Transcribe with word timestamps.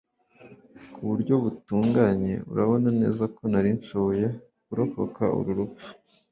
ku 0.93 0.99
buryo 1.09 1.33
butunganye 1.43 2.33
urabona 2.51 2.89
neza 3.01 3.23
ko 3.35 3.41
nari 3.51 3.69
nshoboye 3.79 4.25
kurokoka 4.65 5.23
uru 5.37 5.51
rupfu 5.59 5.89